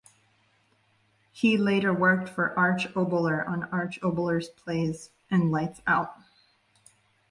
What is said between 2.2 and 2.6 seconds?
for